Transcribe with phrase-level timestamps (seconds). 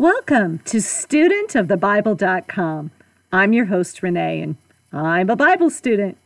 [0.00, 2.90] Welcome to studentofthebible.com.
[3.30, 4.56] I'm your host, Renee, and
[4.90, 6.16] I'm a Bible student.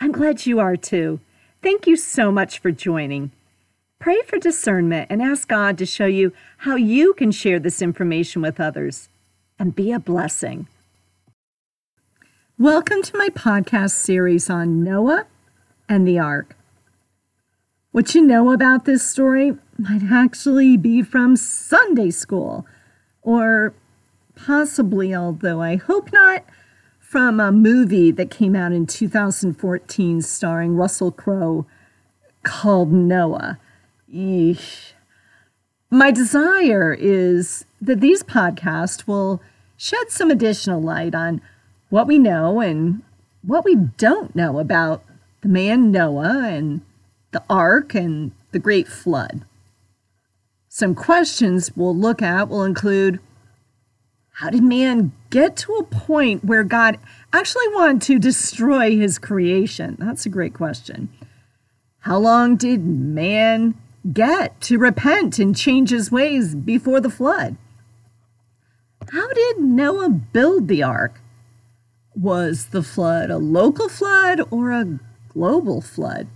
[0.00, 1.18] I'm glad you are too.
[1.60, 3.32] Thank you so much for joining.
[3.98, 8.42] Pray for discernment and ask God to show you how you can share this information
[8.42, 9.08] with others
[9.58, 10.68] and be a blessing.
[12.60, 15.26] Welcome to my podcast series on Noah
[15.88, 16.56] and the Ark.
[17.90, 22.64] What you know about this story might actually be from Sunday school
[23.26, 23.74] or
[24.36, 26.44] possibly, although I hope not,
[27.00, 31.66] from a movie that came out in 2014 starring Russell Crowe
[32.44, 33.58] called Noah.
[35.90, 39.42] My desire is that these podcasts will
[39.76, 41.40] shed some additional light on
[41.90, 43.02] what we know and
[43.42, 45.04] what we don't know about
[45.40, 46.80] the man Noah and
[47.32, 49.44] the ark and the great flood.
[50.76, 53.18] Some questions we'll look at will include
[54.32, 56.98] how did man get to a point where God
[57.32, 59.96] actually wanted to destroy his creation?
[59.98, 61.08] That's a great question.
[62.00, 63.80] How long did man
[64.12, 67.56] get to repent and change his ways before the flood?
[69.10, 71.22] How did Noah build the ark?
[72.14, 74.98] Was the flood a local flood or a
[75.30, 76.28] global flood?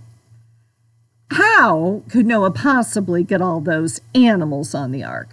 [1.35, 5.29] How could Noah possibly get all those animals on the ark?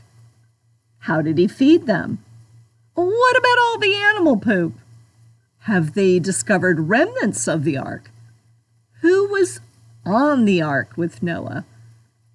[1.01, 2.23] How did he feed them?
[2.95, 4.75] What about all the animal poop?
[5.63, 8.13] Have they discovered remnants of the ark?
[9.01, 9.61] Who was
[10.07, 11.65] on the ark with Noah?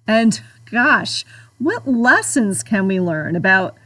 [0.06, 1.24] And gosh,
[1.58, 3.76] what lessons can we learn about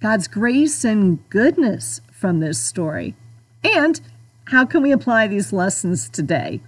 [0.00, 3.14] God's grace and goodness from this story?
[3.62, 4.00] And
[4.46, 6.60] how can we apply these lessons today?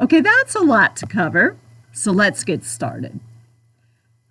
[0.00, 1.56] Okay, that's a lot to cover.
[1.92, 3.20] So let's get started.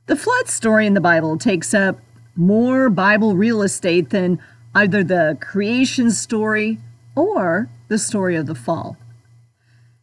[0.08, 2.00] The flood story in the Bible takes up
[2.36, 4.40] more Bible real estate than
[4.74, 6.80] either the creation story
[7.16, 8.98] or the story of the fall.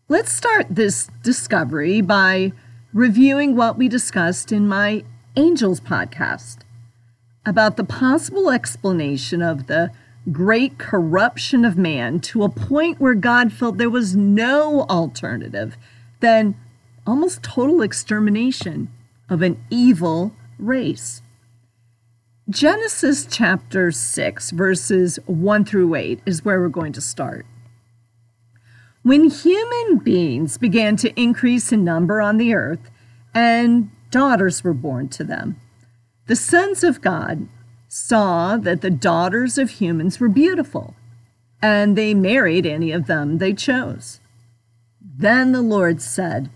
[0.09, 2.53] Let's start this discovery by
[2.93, 6.59] reviewing what we discussed in my Angels podcast
[7.45, 9.91] about the possible explanation of the
[10.31, 15.77] great corruption of man to a point where God felt there was no alternative
[16.21, 16.57] than
[17.07, 18.91] almost total extermination
[19.29, 21.23] of an evil race.
[22.49, 27.45] Genesis chapter 6, verses 1 through 8 is where we're going to start.
[29.03, 32.91] When human beings began to increase in number on the earth,
[33.35, 35.61] and daughters were born to them,
[36.27, 37.49] the sons of God
[37.89, 40.95] saw that the daughters of humans were beautiful,
[41.63, 44.21] and they married any of them they chose.
[45.01, 46.51] Then the Lord said,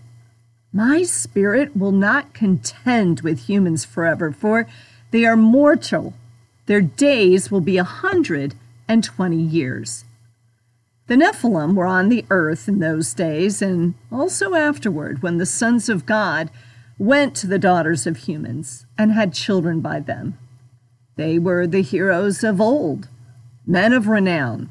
[0.73, 4.67] my spirit will not contend with humans forever, for
[5.11, 6.13] they are mortal.
[6.65, 8.55] Their days will be a hundred
[8.87, 10.05] and twenty years.
[11.07, 15.89] The Nephilim were on the earth in those days, and also afterward, when the sons
[15.89, 16.49] of God
[16.97, 20.37] went to the daughters of humans and had children by them.
[21.17, 23.09] They were the heroes of old,
[23.65, 24.69] men of renown.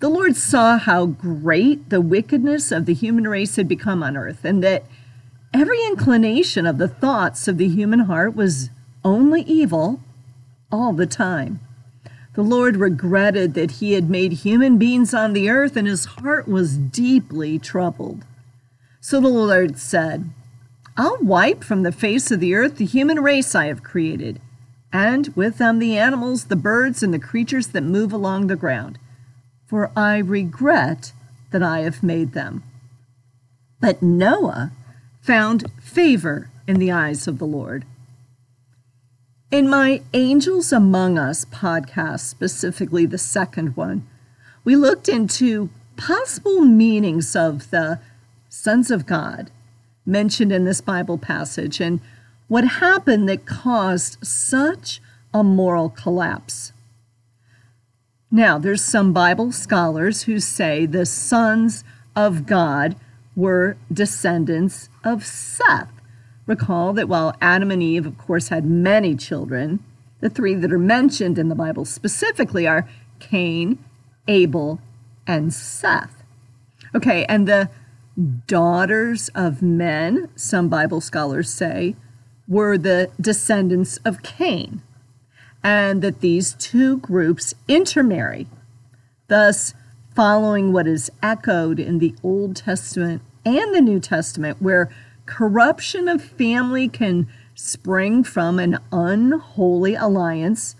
[0.00, 4.44] The Lord saw how great the wickedness of the human race had become on earth,
[4.44, 4.84] and that
[5.52, 8.70] every inclination of the thoughts of the human heart was
[9.04, 10.00] only evil
[10.72, 11.60] all the time.
[12.34, 16.48] The Lord regretted that he had made human beings on the earth, and his heart
[16.48, 18.24] was deeply troubled.
[19.00, 20.30] So the Lord said,
[20.96, 24.40] I'll wipe from the face of the earth the human race I have created,
[24.92, 28.98] and with them the animals, the birds, and the creatures that move along the ground,
[29.66, 31.12] for I regret
[31.50, 32.62] that I have made them.
[33.80, 34.72] But Noah
[35.20, 37.84] found favor in the eyes of the Lord.
[39.50, 44.06] In my Angels Among Us podcast, specifically the second one,
[44.64, 48.00] we looked into possible meanings of the
[48.48, 49.50] sons of God
[50.04, 52.00] mentioned in this Bible passage and
[52.48, 55.00] what happened that caused such
[55.32, 56.72] a moral collapse.
[58.34, 61.84] Now, there's some Bible scholars who say the sons
[62.16, 62.96] of God
[63.36, 65.92] were descendants of Seth.
[66.44, 69.84] Recall that while Adam and Eve, of course, had many children,
[70.18, 72.88] the three that are mentioned in the Bible specifically are
[73.20, 73.78] Cain,
[74.26, 74.80] Abel,
[75.28, 76.24] and Seth.
[76.92, 77.70] Okay, and the
[78.48, 81.94] daughters of men, some Bible scholars say,
[82.48, 84.82] were the descendants of Cain,
[85.64, 88.46] and that these two groups intermarry,
[89.28, 89.72] thus
[90.14, 94.94] following what is echoed in the Old Testament and the New Testament, where
[95.26, 100.76] corruption of family can spring from an unholy alliance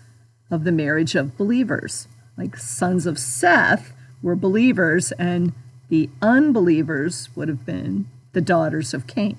[0.51, 2.07] of the marriage of believers.
[2.37, 3.91] Like sons of Seth
[4.21, 5.53] were believers, and
[5.89, 9.37] the unbelievers would have been the daughters of Cain.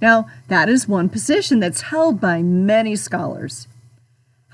[0.00, 3.66] Now, that is one position that's held by many scholars.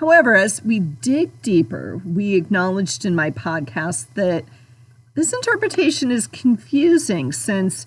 [0.01, 4.47] However, as we dig deeper, we acknowledged in my podcast that
[5.15, 7.87] this interpretation is confusing since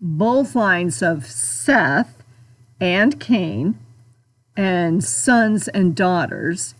[0.00, 2.24] both lines of Seth
[2.80, 3.78] and Cain
[4.56, 6.74] and sons and daughters,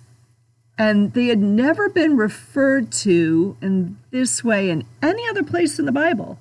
[0.76, 5.86] and they had never been referred to in this way in any other place in
[5.86, 6.40] the Bible.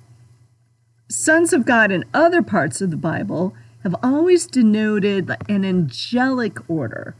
[1.08, 3.54] Sons of God in other parts of the Bible
[3.84, 7.14] have always denoted an angelic order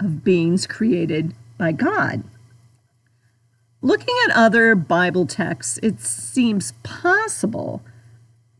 [0.00, 2.22] of beings created by God.
[3.80, 7.82] Looking at other Bible texts, it seems possible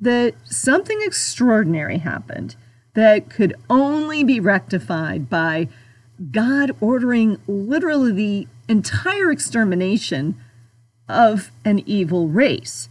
[0.01, 2.55] that something extraordinary happened
[2.95, 5.69] that could only be rectified by
[6.31, 10.37] God ordering literally the entire extermination
[11.09, 12.89] of an evil race.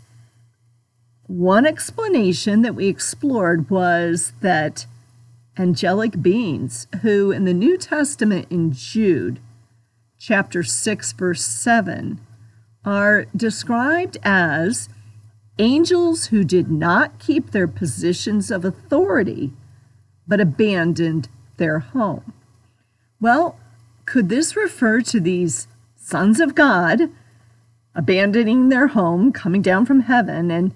[1.27, 4.85] One explanation that we explored was that
[5.59, 9.39] angelic beings, who in the New Testament in Jude,
[10.19, 12.19] chapter 6, verse 7,
[12.85, 14.89] are described as
[15.59, 19.53] angels who did not keep their positions of authority
[20.27, 22.33] but abandoned their home.
[23.19, 23.57] Well,
[24.05, 27.09] could this refer to these sons of God
[27.95, 30.73] abandoning their home, coming down from heaven, and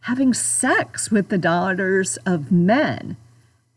[0.00, 3.16] having sex with the daughters of men,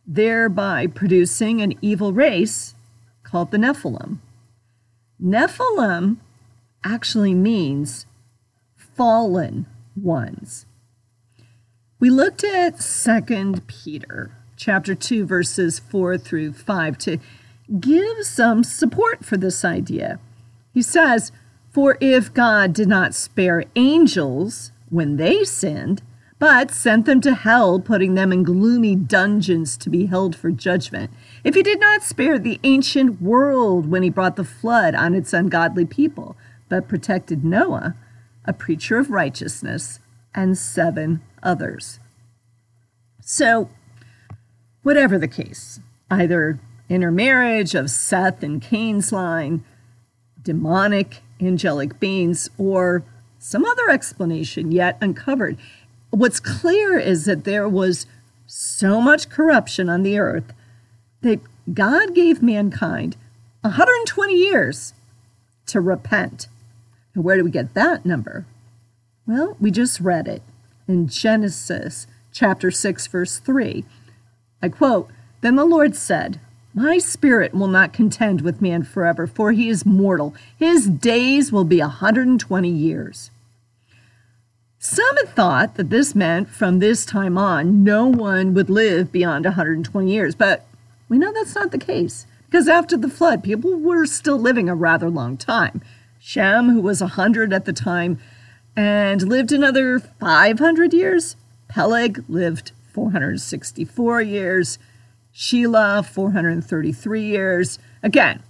[0.07, 2.73] thereby producing an evil race
[3.23, 4.19] called the Nephilim?
[5.21, 6.17] Nephilim
[6.83, 8.05] actually means
[8.75, 9.65] fallen
[9.95, 10.65] ones.
[11.99, 17.17] We looked at Second Peter chapter 2 verses 4 through 5 to
[17.79, 20.19] give some support for this idea.
[20.73, 21.31] He says,
[21.69, 26.01] "For if God did not spare angels when they sinned,
[26.39, 31.11] but sent them to hell, putting them in gloomy dungeons to be held for judgment.
[31.43, 35.33] If he did not spare the ancient world when he brought the flood on its
[35.33, 36.37] ungodly people,
[36.69, 37.95] but protected Noah,
[38.45, 39.99] a preacher of righteousness,
[40.35, 41.99] and seven others.
[43.21, 43.69] So,
[44.83, 45.79] whatever the case,
[46.11, 49.63] either intermarriage of Seth and Cain's line,
[50.41, 53.03] demonic angelic beings, or
[53.39, 55.57] some other explanation yet uncovered,
[56.17, 58.05] what's clear is that there was
[58.45, 60.53] so much corruption on the earth
[61.21, 61.39] that
[61.73, 63.15] God gave mankind
[63.61, 64.93] 120 years
[65.67, 66.47] to repent.
[67.13, 68.45] And where do we get that number?
[69.27, 70.41] Well, we just read it
[70.87, 73.83] in Genesis chapter 6, verse 3.
[74.61, 75.09] I quote
[75.41, 76.39] Then the Lord said,
[76.73, 80.33] My spirit will not contend with man forever, for he is mortal.
[80.57, 83.29] His days will be a 120 years.
[84.89, 89.43] Some had thought that this meant from this time on, no one would live beyond
[89.43, 90.65] 120 years, but
[91.09, 94.75] we know that's not the case because after the flood, people were still living a
[94.75, 95.81] rather long time.
[96.21, 98.17] Shem, who was 100 at the time
[98.77, 101.35] and lived another 500 years,
[101.67, 104.79] Peleg lived 464 years,
[105.35, 107.77] Shelah 433 years.
[108.01, 108.41] Again,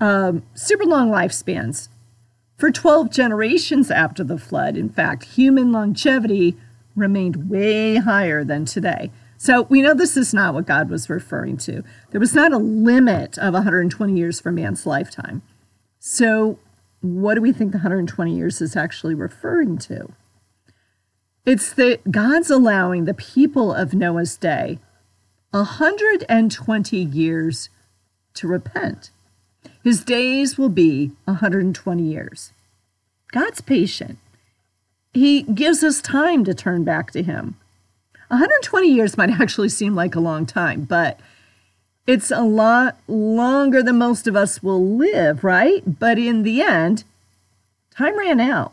[0.00, 1.88] um, super long lifespans.
[2.58, 6.56] For 12 generations after the flood, in fact, human longevity
[6.96, 9.12] remained way higher than today.
[9.36, 11.84] So we know this is not what God was referring to.
[12.10, 15.42] There was not a limit of 120 years for man's lifetime.
[16.00, 16.58] So,
[17.00, 20.08] what do we think the 120 years is actually referring to?
[21.46, 24.80] It's that God's allowing the people of Noah's day
[25.52, 27.70] 120 years
[28.34, 29.12] to repent.
[29.82, 32.52] His days will be 120 years.
[33.32, 34.18] God's patient.
[35.12, 37.56] He gives us time to turn back to Him.
[38.28, 41.18] 120 years might actually seem like a long time, but
[42.06, 45.82] it's a lot longer than most of us will live, right?
[45.98, 47.04] But in the end,
[47.90, 48.72] time ran out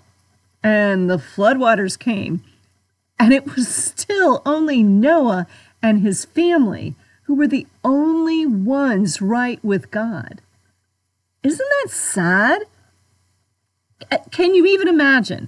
[0.65, 2.43] and the floodwaters came,
[3.19, 5.45] and it was still only Noah
[5.81, 10.41] and his family who were the only ones right with God.
[11.45, 12.63] Isn't that sad?
[14.31, 15.47] Can you even imagine?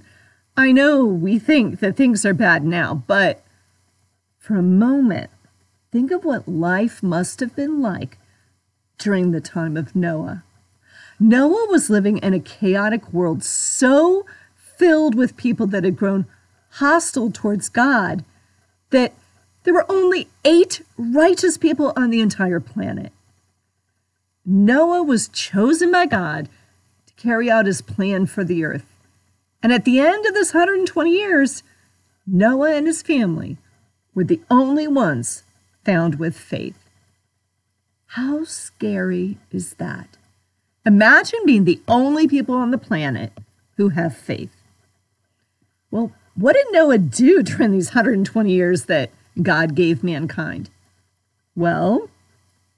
[0.56, 3.44] I know we think that things are bad now, but
[4.38, 5.28] for a moment,
[5.90, 8.16] think of what life must have been like
[8.96, 10.44] during the time of Noah.
[11.18, 14.24] Noah was living in a chaotic world so
[14.54, 16.26] filled with people that had grown
[16.74, 18.24] hostile towards God
[18.90, 19.14] that
[19.64, 23.12] there were only eight righteous people on the entire planet.
[24.50, 26.48] Noah was chosen by God
[27.06, 28.86] to carry out his plan for the earth.
[29.62, 31.62] And at the end of this 120 years,
[32.26, 33.58] Noah and his family
[34.14, 35.42] were the only ones
[35.84, 36.78] found with faith.
[38.06, 40.16] How scary is that?
[40.86, 43.32] Imagine being the only people on the planet
[43.76, 44.56] who have faith.
[45.90, 49.10] Well, what did Noah do during these 120 years that
[49.42, 50.70] God gave mankind?
[51.54, 52.08] Well,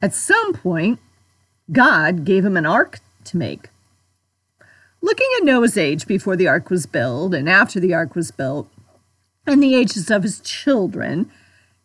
[0.03, 0.99] at some point,
[1.73, 3.69] God gave him an ark to make.
[5.01, 8.69] Looking at Noah's age before the ark was built and after the ark was built,
[9.47, 11.31] and the ages of his children,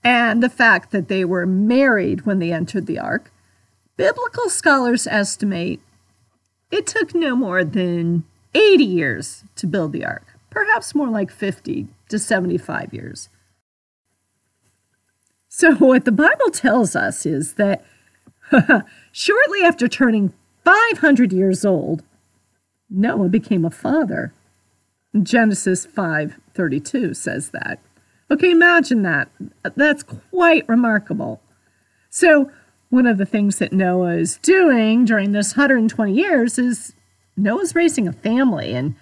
[0.04, 3.32] and the fact that they were married when they entered the ark,
[3.98, 5.80] biblical scholars estimate
[6.72, 11.88] it took no more than 80 years to build the ark, perhaps more like 50
[12.10, 13.30] to 75 years.
[15.48, 17.86] So, what the Bible tells us is that
[19.17, 20.34] Shortly after turning
[20.65, 22.03] 500 years old,
[22.89, 24.34] Noah became a father.
[25.24, 27.79] Genesis 5:32 says that.
[28.29, 29.29] Okay, imagine that.
[29.63, 31.39] That's quite remarkable.
[32.10, 32.51] So,
[32.89, 36.93] one of the things that Noah is doing during this 120 years is
[37.38, 38.95] Noah's raising a family and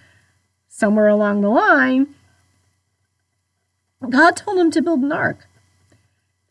[0.67, 2.13] somewhere along the line
[4.07, 5.47] God told him to build an ark.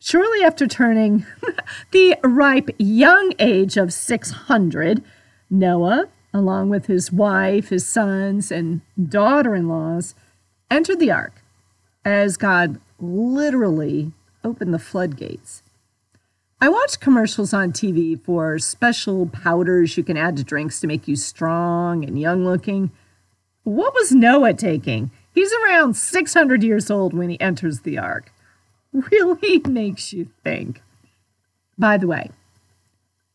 [0.05, 1.25] Shortly after turning
[1.91, 5.01] the ripe young age of 600,
[5.49, 10.13] Noah, along with his wife, his sons, and daughter in laws,
[10.69, 11.41] entered the ark
[12.03, 14.11] as God literally
[14.43, 15.63] opened the floodgates.
[16.59, 21.07] I watch commercials on TV for special powders you can add to drinks to make
[21.07, 22.91] you strong and young looking.
[23.63, 25.11] What was Noah taking?
[25.33, 28.32] He's around 600 years old when he enters the ark.
[29.11, 30.81] really makes you think.
[31.77, 32.29] By the way,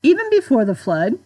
[0.03, 1.19] even before the flood,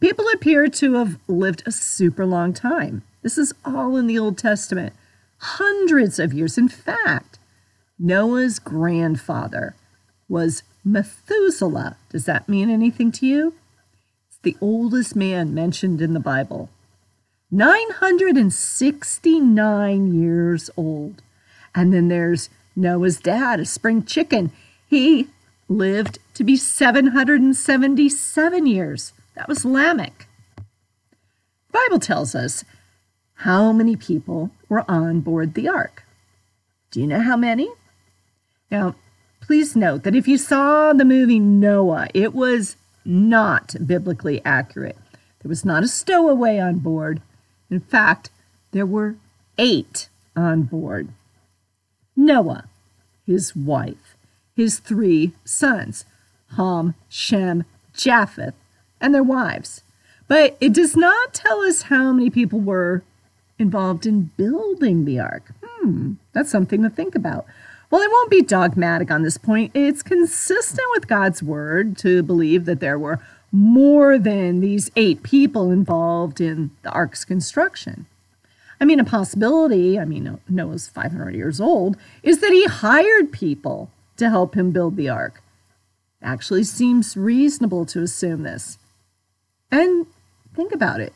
[0.00, 3.02] people appear to have lived a super long time.
[3.22, 4.92] This is all in the Old Testament,
[5.38, 6.58] hundreds of years.
[6.58, 7.38] In fact,
[7.98, 9.76] Noah's grandfather
[10.28, 11.96] was Methuselah.
[12.08, 13.54] Does that mean anything to you?
[14.28, 16.68] It's the oldest man mentioned in the Bible.
[17.50, 21.22] 969 years old.
[21.74, 24.52] And then there's Noah's dad, a spring chicken.
[24.86, 25.28] He
[25.68, 29.12] lived to be 777 years.
[29.34, 30.26] That was Lamech.
[30.56, 32.64] The Bible tells us
[33.34, 36.04] how many people were on board the ark.
[36.90, 37.70] Do you know how many?
[38.70, 38.96] Now,
[39.40, 44.98] please note that if you saw the movie Noah, it was not biblically accurate.
[45.40, 47.22] There was not a stowaway on board.
[47.70, 48.30] In fact,
[48.72, 49.16] there were
[49.56, 51.08] eight on board.
[52.16, 52.64] Noah,
[53.26, 54.16] his wife,
[54.56, 56.04] his three sons,
[56.56, 57.64] Ham, Shem,
[57.94, 58.54] Japheth,
[59.00, 59.82] and their wives.
[60.28, 63.02] But it does not tell us how many people were
[63.58, 65.52] involved in building the ark.
[65.64, 67.46] Hmm, that's something to think about.
[67.90, 69.72] Well, I won't be dogmatic on this point.
[69.74, 73.18] It's consistent with God's word to believe that there were
[73.50, 78.06] more than these eight people involved in the ark's construction.
[78.80, 83.90] I mean, a possibility, I mean, Noah's 500 years old, is that he hired people
[84.16, 85.42] to help him build the ark.
[86.22, 88.78] Actually, seems reasonable to assume this.
[89.70, 90.06] And
[90.54, 91.12] think about it.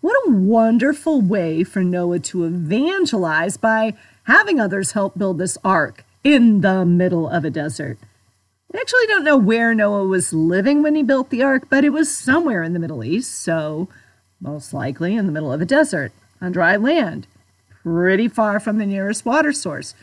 [0.00, 6.04] What a wonderful way for Noah to evangelize by having others help build this ark
[6.22, 7.98] in the middle of a desert.
[8.72, 11.90] We actually don't know where Noah was living when he built the ark, but it
[11.90, 13.88] was somewhere in the Middle East, so
[14.40, 17.26] most likely in the middle of a desert on dry land,
[17.82, 19.94] pretty far from the nearest water source.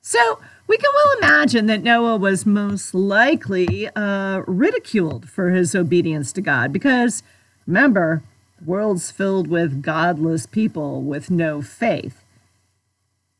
[0.00, 6.32] So we can well imagine that Noah was most likely uh, ridiculed for his obedience
[6.34, 7.22] to God because
[7.66, 8.22] remember,
[8.58, 12.22] the world's filled with godless people with no faith.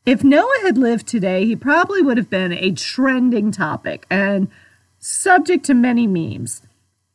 [0.05, 4.49] If Noah had lived today, he probably would have been a trending topic and
[4.99, 6.63] subject to many memes.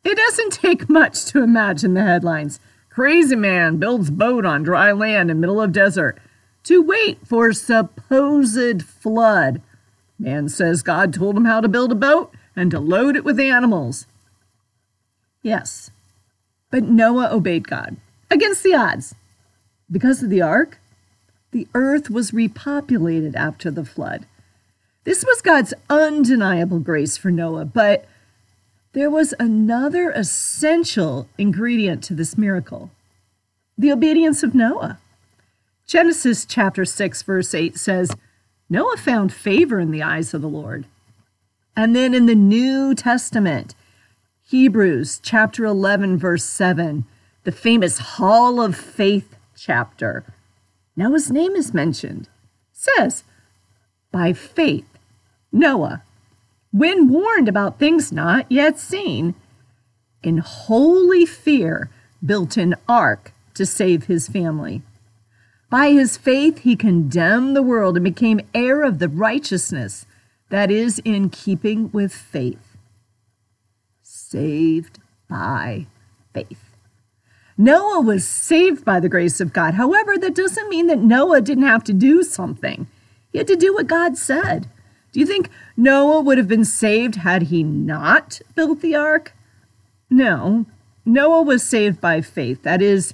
[0.04, 2.60] It doesn't take much to imagine the headlines.
[2.92, 6.20] Crazy man builds boat on dry land in middle of desert
[6.64, 9.62] to wait for supposed flood.
[10.20, 13.40] Man says God told him how to build a boat and to load it with
[13.40, 14.08] animals.
[15.42, 15.90] Yes,
[16.70, 17.96] but Noah obeyed God
[18.30, 19.16] against the odds.
[19.90, 20.80] Because of the ark,
[21.52, 24.26] the earth was repopulated after the flood.
[25.06, 28.06] This was God's undeniable grace for Noah, but
[28.94, 32.92] there was another essential ingredient to this miracle
[33.78, 35.00] the obedience of Noah.
[35.88, 38.16] Genesis chapter 6, verse 8 says,
[38.70, 40.86] Noah found favor in the eyes of the Lord.
[41.76, 43.74] And then in the New Testament,
[44.46, 47.06] Hebrews chapter 11, verse 7,
[47.44, 50.26] the famous Hall of Faith chapter.
[50.96, 52.30] Noah's name is mentioned.
[52.72, 53.24] Says,
[54.12, 54.86] by faith,
[55.52, 56.04] Noah,
[56.72, 59.36] when warned about things not yet seen,
[60.24, 61.90] in holy fear
[62.26, 64.82] built an ark to save his family.
[65.70, 70.06] By his faith, he condemned the world and became heir of the righteousness
[70.50, 72.78] that is in keeping with faith.
[74.02, 75.00] Saved
[75.30, 75.88] by
[76.34, 76.72] faith.
[77.58, 79.76] Noah was saved by the grace of God.
[79.76, 82.88] However, that doesn't mean that Noah didn't have to do something.
[83.32, 84.68] He had to do what God said.
[85.12, 89.34] Do you think Noah would have been saved had he not built the ark?
[90.10, 90.66] No.
[91.06, 92.64] Noah was saved by faith.
[92.64, 93.14] That is,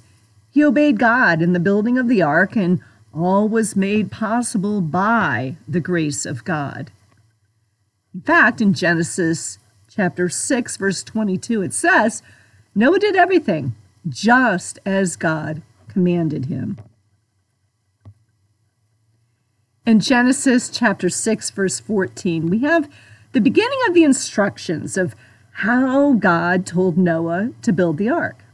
[0.50, 2.80] he obeyed God in the building of the ark, and
[3.12, 6.90] all was made possible by the grace of God.
[8.14, 12.22] In fact, in Genesis chapter 6, verse 22, it says,
[12.74, 13.74] Noah did everything
[14.08, 16.78] just as God commanded him.
[19.88, 22.90] In Genesis chapter 6, verse 14, we have
[23.32, 25.16] the beginning of the instructions of
[25.50, 28.44] how God told Noah to build the ark.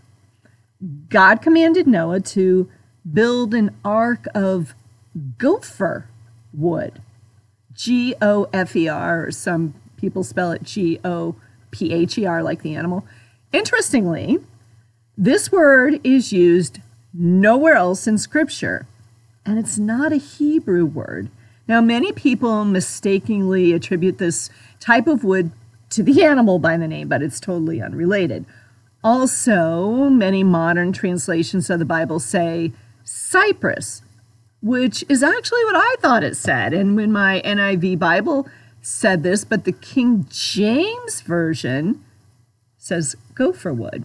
[1.08, 2.70] God commanded Noah to
[3.12, 4.76] build an ark of
[5.36, 6.08] gopher
[6.52, 7.02] wood.
[7.72, 11.34] G O F E R, or some people spell it G O
[11.72, 13.04] P H E R, like the animal.
[13.52, 14.38] Interestingly,
[15.18, 16.78] this word is used
[17.12, 18.86] nowhere else in Scripture,
[19.46, 21.30] and it's not a Hebrew word.
[21.66, 25.50] Now, many people mistakenly attribute this type of wood
[25.90, 28.44] to the animal by the name, but it's totally unrelated.
[29.02, 32.72] Also, many modern translations of the Bible say
[33.04, 34.02] cypress,
[34.62, 36.72] which is actually what I thought it said.
[36.72, 38.48] And when my NIV Bible
[38.80, 42.04] said this, but the King James Version
[42.76, 44.04] says gopher wood.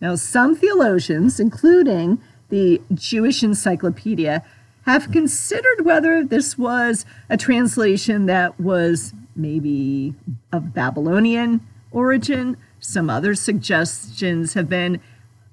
[0.00, 4.44] Now, some theologians, including the Jewish Encyclopedia,
[4.86, 10.14] have considered whether this was a translation that was maybe
[10.52, 11.60] of Babylonian
[11.92, 15.00] origin some other suggestions have been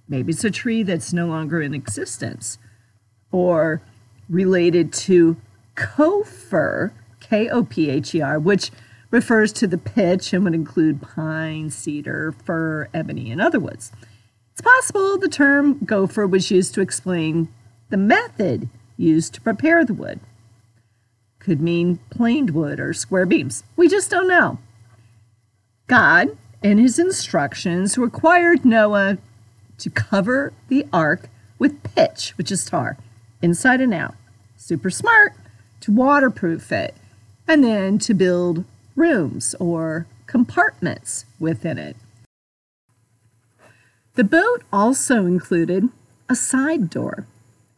[0.07, 2.57] maybe it's a tree that's no longer in existence
[3.31, 3.81] or
[4.29, 5.35] related to
[5.75, 8.71] kopher, K O P H E R, which
[9.11, 13.91] refers to the pitch and would include pine, cedar, fir, ebony, and other woods.
[14.53, 17.49] It's possible the term gopher was used to explain
[17.89, 20.19] the method used to prepare the wood.
[21.39, 23.63] Could mean planed wood or square beams.
[23.75, 24.59] We just don't know.
[25.87, 29.19] God in his instructions required Noah
[29.77, 31.29] to cover the ark
[31.59, 32.97] with pitch, which is tar,
[33.41, 34.15] inside and out.
[34.57, 35.33] Super smart
[35.81, 36.95] to waterproof it,
[37.47, 41.95] and then to build rooms or compartments within it.
[44.15, 45.89] The boat also included
[46.27, 47.27] a side door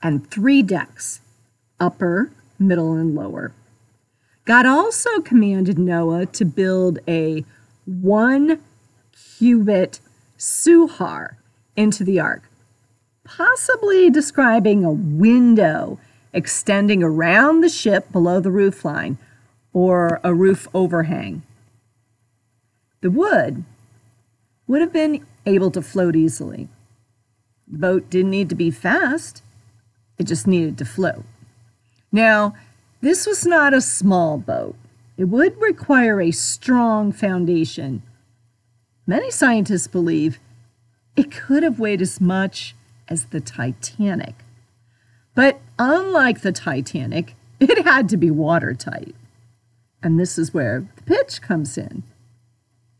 [0.02, 1.22] and three decks
[1.80, 3.54] upper, middle, and lower.
[4.46, 7.46] God also commanded Noah to build a
[7.86, 8.60] one
[9.38, 10.00] cubit
[10.38, 11.36] suhar
[11.76, 12.44] into the ark,
[13.24, 16.00] possibly describing a window
[16.34, 19.18] extending around the ship below the roofline
[19.74, 21.42] or a roof overhang.
[23.02, 23.64] The wood
[24.68, 26.68] would have been able to float easily.
[27.68, 29.42] The boat didn't need to be fast,
[30.20, 31.24] it just needed to float.
[32.12, 32.54] Now,
[33.02, 34.76] this was not a small boat.
[35.18, 38.04] It would require a strong foundation
[39.10, 40.40] Many scientists believe
[41.16, 42.76] it could have weighed as much
[43.08, 44.36] as the Titanic.
[45.34, 49.16] But unlike the Titanic, it had to be watertight.
[50.04, 52.04] And this is where the pitch comes in.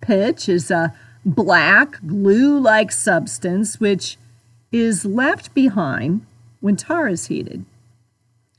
[0.02, 4.18] Pitch is a black, glue like substance which
[4.72, 6.26] is left behind
[6.60, 7.66] when tar is heated.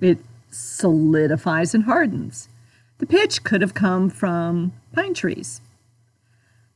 [0.01, 0.19] It
[0.51, 2.49] solidifies and hardens.
[2.99, 5.61] The pitch could have come from pine trees.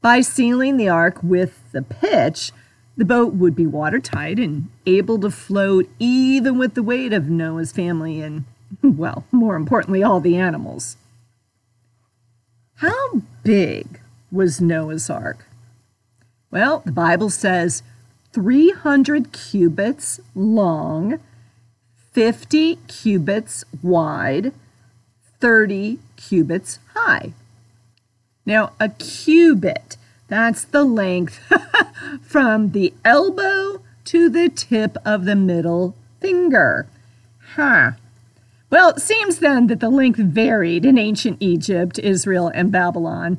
[0.01, 2.53] By sealing the ark with the pitch,
[2.97, 7.73] the boat would be watertight and able to float even with the weight of Noah's
[7.73, 8.45] family and,
[8.83, 10.97] well, more importantly, all the animals.
[12.77, 15.47] How big was Noah's ark?
[16.51, 17.83] Well, the Bible says
[18.35, 21.21] 300 cubits long,
[22.11, 24.53] 50 cubits wide,
[25.39, 27.33] 30 cubits high.
[28.45, 31.41] Now, a cubit, that's the length
[32.23, 36.89] from the elbow to the tip of the middle finger.
[37.55, 37.93] Huh.
[38.69, 43.39] Well, it seems then that the length varied in ancient Egypt, Israel, and Babylon.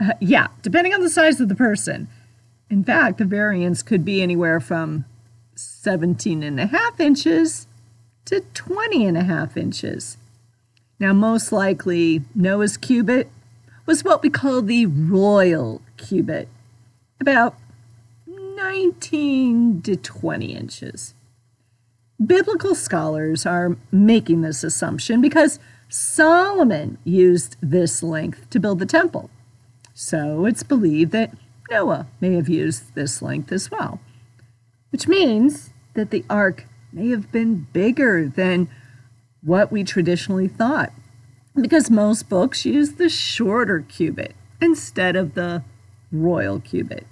[0.00, 2.08] Uh, yeah, depending on the size of the person.
[2.68, 5.04] In fact, the variance could be anywhere from
[5.54, 7.66] 17 and a half inches
[8.24, 10.16] to 20 and a half inches.
[10.98, 13.30] Now, most likely, Noah's cubit
[13.86, 16.48] was what we call the royal cubit,
[17.20, 17.54] about
[18.26, 21.14] 19 to 20 inches.
[22.24, 29.30] Biblical scholars are making this assumption because Solomon used this length to build the temple.
[29.94, 31.32] So it's believed that
[31.70, 34.00] Noah uh, may have used this length as well,
[34.90, 38.68] which means that the ark may have been bigger than
[39.42, 40.92] what we traditionally thought,
[41.60, 45.62] because most books use the shorter cubit instead of the
[46.12, 47.06] royal cubit.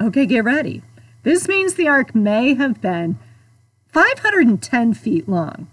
[0.00, 0.82] Okay, get ready.
[1.22, 3.18] This means the ark may have been
[3.88, 5.68] 510 feet long,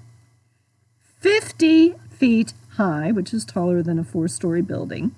[1.19, 5.15] 50 feet high, which is taller than a four story building,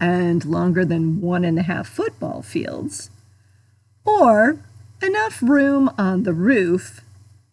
[0.00, 3.10] and longer than one and a half football fields,
[4.04, 4.58] or
[5.02, 7.00] enough room on the roof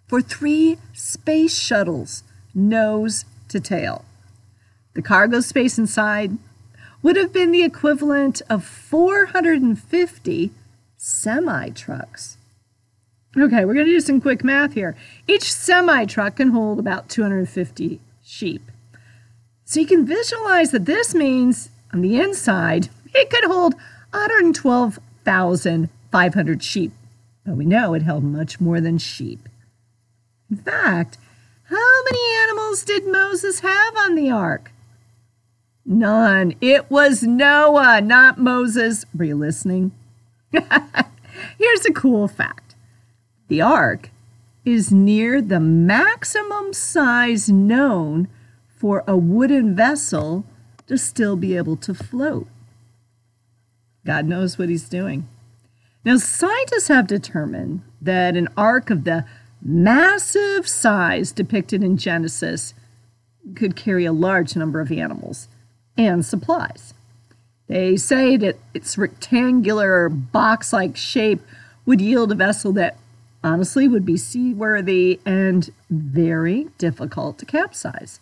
[0.07, 4.05] for three space shuttles, nose to tail.
[4.93, 6.37] The cargo space inside
[7.01, 10.51] would have been the equivalent of 450
[10.97, 12.37] semi trucks.
[13.37, 14.95] Okay, we're going to do some quick math here.
[15.27, 18.71] Each semi truck can hold about 250 sheep.
[19.65, 23.75] So you can visualize that this means on the inside, it could hold
[24.11, 26.91] 112,500 sheep.
[27.45, 29.47] But we know it held much more than sheep.
[30.51, 31.17] In fact,
[31.69, 34.73] how many animals did Moses have on the ark?
[35.85, 36.55] None.
[36.59, 39.05] It was Noah, not Moses.
[39.17, 39.93] Were you listening?
[40.51, 42.75] Here's a cool fact
[43.47, 44.09] the ark
[44.65, 48.27] is near the maximum size known
[48.67, 50.43] for a wooden vessel
[50.87, 52.47] to still be able to float.
[54.05, 55.27] God knows what he's doing.
[56.03, 59.25] Now, scientists have determined that an ark of the
[59.61, 62.75] massive size depicted in Genesis
[63.55, 65.47] could carry a large number of animals
[65.97, 66.93] and supplies.
[67.67, 71.41] They say that its rectangular box like shape
[71.85, 72.97] would yield a vessel that
[73.43, 78.19] honestly would be seaworthy and very difficult to capsize.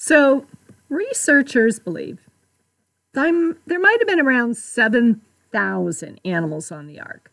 [0.00, 0.46] So,
[0.88, 2.20] researchers believe
[3.12, 7.32] there might have been around 7,000 animals on the ark,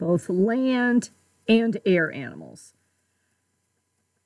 [0.00, 1.10] both land
[1.48, 2.74] and air animals.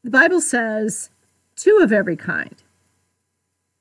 [0.02, 1.10] The Bible says
[1.56, 2.54] two of every kind.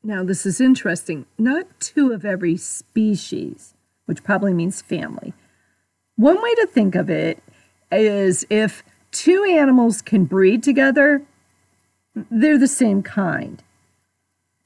[0.04, 1.26] Now, this is interesting.
[1.38, 3.74] Not two of every species,
[4.06, 5.34] which probably means family.
[6.18, 7.42] One way to think of it
[7.90, 11.24] is if two animals can breed together,
[12.30, 13.64] they're the same kind.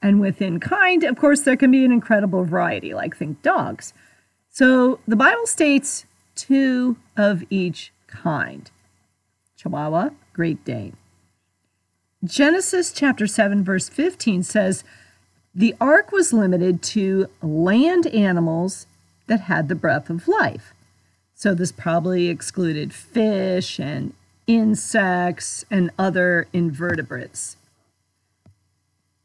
[0.02, 3.94] And within kind, of course, there can be an incredible variety, like think dogs.
[4.50, 8.70] So the Bible states two of each kind
[9.56, 10.96] Chihuahua, Great Dane.
[12.24, 14.84] Genesis chapter 7, verse 15 says,
[15.54, 18.86] The ark was limited to land animals
[19.26, 20.72] that had the breath of life.
[21.34, 24.14] So this probably excluded fish and
[24.46, 27.56] insects and other invertebrates.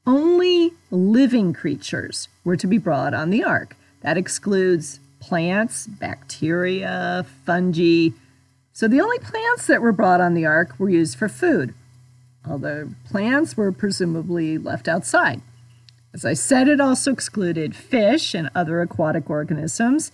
[0.08, 3.76] Only living creatures were to be brought on the ark.
[4.02, 8.10] That excludes plants, bacteria, fungi.
[8.72, 11.74] So the only plants that were brought on the ark were used for food.
[12.46, 15.42] The plants were presumably left outside.
[16.14, 20.14] As I said, it also excluded fish and other aquatic organisms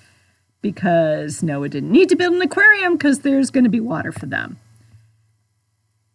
[0.62, 4.26] because Noah didn't need to build an aquarium because there's going to be water for
[4.26, 4.58] them.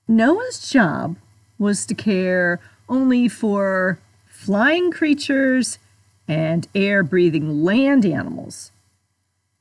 [0.08, 1.16] Noah's job
[1.60, 5.78] was to care only for flying creatures
[6.26, 8.70] and air breathing land animals.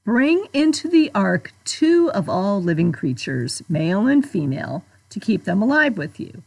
[0.04, 5.62] Bring into the ark two of all living creatures, male and female, to keep them
[5.62, 6.44] alive with you.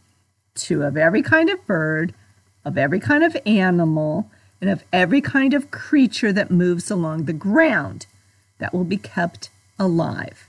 [0.55, 2.15] Two of every kind of bird,
[2.65, 7.33] of every kind of animal, and of every kind of creature that moves along the
[7.33, 8.07] ground
[8.59, 10.49] that will be kept alive.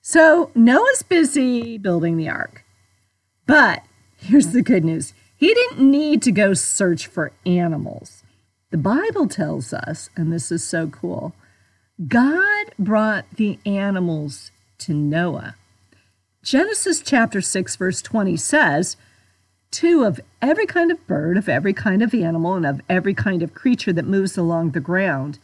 [0.00, 2.64] So Noah's busy building the ark.
[3.46, 3.82] But
[4.22, 8.22] Here's the good news He didn't need to go search for animals.
[8.70, 11.34] The Bible tells us, and this is so cool
[12.06, 15.56] God brought the animals to Noah.
[16.44, 18.96] Genesis chapter 6, verse 20 says,
[19.72, 23.42] Two of every kind of bird, of every kind of animal, and of every kind
[23.42, 25.40] of creature that moves along the ground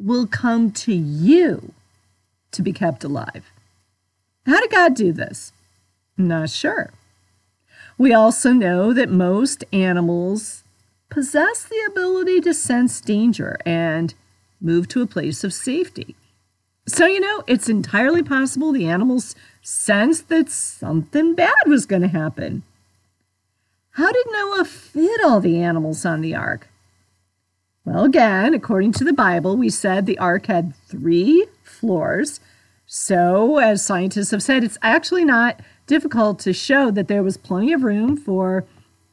[0.00, 1.72] will come to you
[2.50, 3.52] to be kept alive.
[4.46, 5.52] How did God do this?
[6.16, 6.90] Not sure.
[7.98, 10.64] We also know that most animals
[11.08, 14.14] possess the ability to sense danger and
[14.60, 16.14] move to a place of safety.
[16.86, 22.08] So, you know, it's entirely possible the animals sensed that something bad was going to
[22.08, 22.62] happen.
[23.92, 26.68] How did Noah fit all the animals on the ark?
[27.84, 32.40] Well, again, according to the Bible, we said the ark had three floors.
[32.84, 37.72] So, as scientists have said, it's actually not difficult to show that there was plenty
[37.72, 38.64] of room for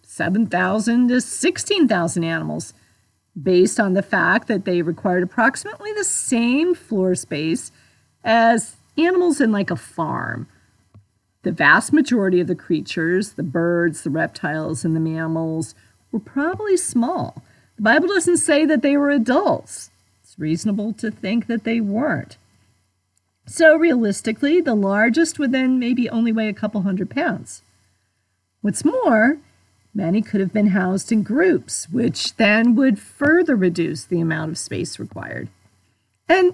[0.04, 2.74] 7,000 to 16,000 animals,
[3.42, 7.72] based on the fact that they required approximately the same floor space
[8.24, 10.48] as animals in like a farm.
[11.42, 15.74] The vast majority of the creatures, the birds, the reptiles, and the mammals,
[16.12, 17.44] were probably small
[17.76, 19.90] the Bible doesn't say that they were adults.
[20.24, 22.38] It's reasonable to think that they weren't.
[23.46, 27.62] So, realistically, the largest would then maybe only weigh a couple hundred pounds.
[28.62, 29.40] What's more,
[29.94, 34.58] many could have been housed in groups, which then would further reduce the amount of
[34.58, 35.50] space required.
[36.30, 36.54] And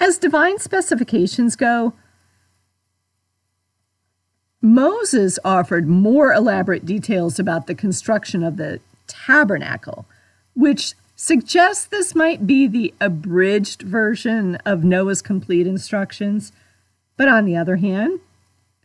[0.00, 1.94] as divine specifications go,
[4.60, 10.06] Moses offered more elaborate details about the construction of the tabernacle
[10.54, 16.52] which suggests this might be the abridged version of Noah's complete instructions.
[17.16, 18.20] But on the other hand,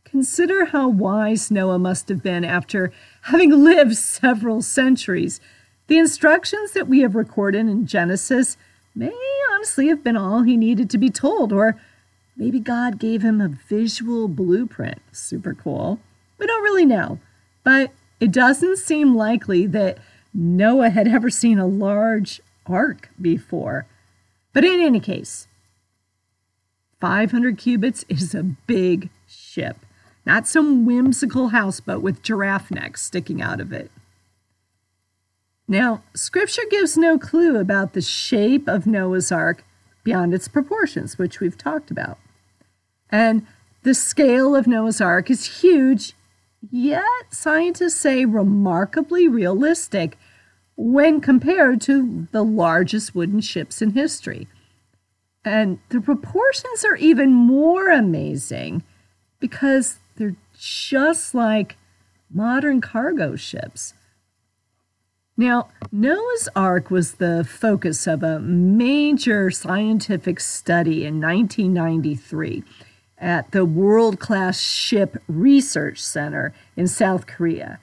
[0.04, 2.92] consider how wise Noah must have been after
[3.24, 5.40] having lived several centuries.
[5.88, 8.58] The instructions that we have recorded in Genesis
[8.96, 9.14] may
[9.52, 11.80] honestly have been all he needed to be told, or
[12.36, 15.00] maybe God gave him a visual blueprint.
[15.12, 16.00] Super cool.
[16.38, 17.20] We don't really know,
[17.64, 19.98] but it doesn't seem likely that
[20.34, 23.86] Noah had ever seen a large ark before.
[24.54, 25.48] But in any case,
[27.00, 29.78] 500 cubits is a big ship,
[30.26, 33.92] not some whimsical houseboat with giraffe necks sticking out of it.
[35.68, 39.64] Now, scripture gives no clue about the shape of Noah's ark
[40.04, 42.18] beyond its proportions, which we've talked about.
[43.12, 43.46] And
[43.84, 46.14] the scale of Noah's ark is huge
[46.72, 50.18] yet scientists say remarkably realistic
[50.76, 54.48] when compared to the largest wooden ships in history.
[55.44, 58.84] And the proportions are even more amazing
[59.40, 61.78] because they're just like
[62.30, 63.94] modern cargo ships.
[65.38, 72.64] Now, Noah's Ark was the focus of a major scientific study in 1993
[73.20, 77.80] at the World Class Ship Research Center in South Korea.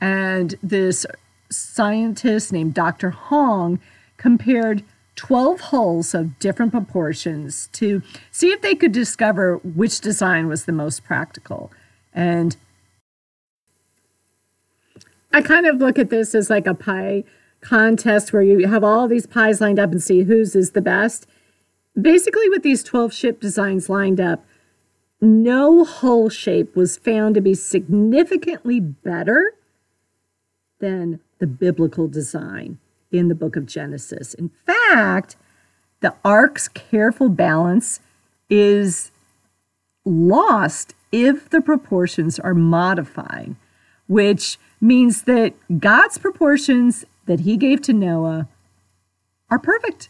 [0.00, 1.06] And this
[1.50, 3.10] scientist named Dr.
[3.10, 3.78] Hong
[4.16, 4.82] compared
[5.16, 10.72] 12 hulls of different proportions to see if they could discover which design was the
[10.72, 11.70] most practical.
[12.14, 12.56] And
[15.32, 17.24] I kind of look at this as like a pie
[17.60, 21.26] contest where you have all these pies lined up and see whose is the best.
[22.00, 24.44] Basically, with these 12 ship designs lined up,
[25.20, 29.54] no hull shape was found to be significantly better
[30.78, 32.78] than the biblical design
[33.12, 34.34] in the book of Genesis.
[34.34, 35.36] In fact,
[36.00, 38.00] the ark's careful balance
[38.48, 39.10] is
[40.04, 43.56] lost if the proportions are modified,
[44.06, 48.48] which means that God's proportions that he gave to Noah
[49.50, 50.08] are perfect.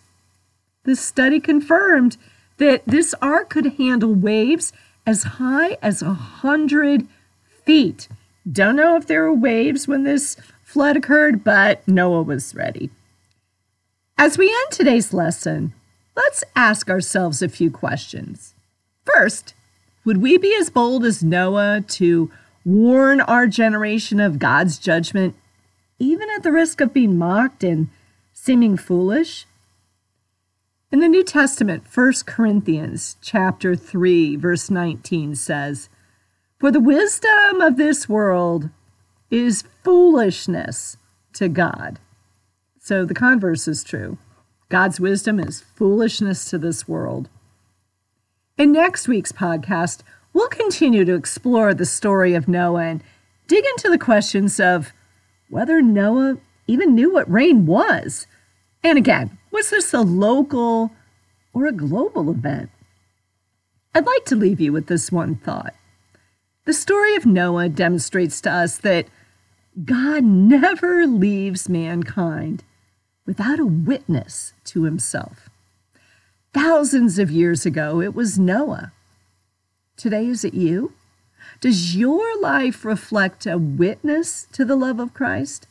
[0.84, 2.16] The study confirmed
[2.58, 4.72] that this ark could handle waves
[5.06, 7.06] as high as a hundred
[7.64, 8.08] feet.
[8.50, 12.90] Don't know if there were waves when this flood occurred, but Noah was ready.
[14.16, 15.72] As we end today's lesson,
[16.16, 18.54] let's ask ourselves a few questions.
[19.04, 19.54] First,
[20.04, 22.30] would we be as bold as Noah to
[22.64, 25.34] warn our generation of God's judgment,
[25.98, 27.88] even at the risk of being mocked and
[28.32, 29.46] seeming foolish?
[30.92, 35.88] In the New Testament, 1 Corinthians chapter 3 verse 19 says,
[36.58, 38.70] "For the wisdom of this world
[39.30, 40.96] is foolishness
[41.34, 42.00] to God."
[42.80, 44.18] So the converse is true.
[44.68, 47.28] God's wisdom is foolishness to this world.
[48.58, 50.00] In next week's podcast,
[50.32, 53.04] we'll continue to explore the story of Noah and
[53.46, 54.92] dig into the questions of
[55.48, 58.26] whether Noah even knew what rain was.
[58.82, 60.92] And again, was this a local
[61.52, 62.70] or a global event?
[63.94, 65.74] I'd like to leave you with this one thought.
[66.64, 69.06] The story of Noah demonstrates to us that
[69.84, 72.64] God never leaves mankind
[73.26, 75.48] without a witness to himself.
[76.52, 78.92] Thousands of years ago, it was Noah.
[79.96, 80.92] Today, is it you?
[81.60, 85.66] Does your life reflect a witness to the love of Christ?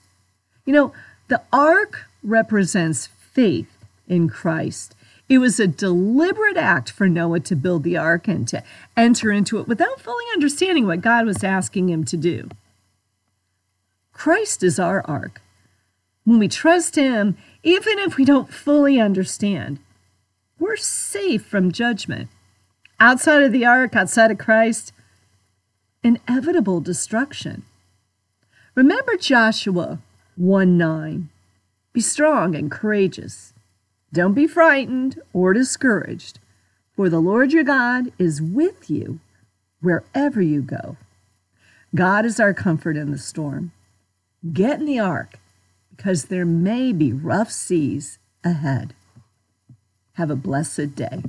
[0.66, 0.94] You know,
[1.30, 4.96] The ark represents faith in Christ.
[5.28, 8.64] It was a deliberate act for Noah to build the ark and to
[8.98, 12.50] enter into it without fully understanding what God was asking him to do.
[14.12, 15.42] Christ is our ark.
[16.26, 19.80] When we trust Him, even if we don't fully understand,
[20.60, 22.30] we're safe from judgment.
[23.00, 24.92] Outside of the ark, outside of Christ,
[26.04, 27.64] inevitable destruction.
[28.76, 30.00] Remember Joshua
[30.36, 31.30] 1 9.
[32.00, 33.54] Be strong and courageous.
[34.14, 36.40] Don't be frightened or discouraged,
[36.96, 39.20] for the Lord your God is with you
[39.82, 40.96] wherever you go.
[41.94, 43.74] God is our comfort in the storm.
[44.54, 45.40] Get in the ark
[45.94, 48.94] because there may be rough seas ahead.
[50.14, 51.24] Have a blessed day.